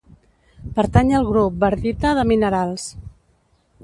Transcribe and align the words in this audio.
Pertany 0.77 1.11
al 1.19 1.27
grup 1.27 1.59
wardita 1.63 2.13
de 2.21 2.23
minerals. 2.31 2.87